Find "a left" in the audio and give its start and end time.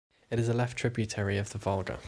0.49-0.79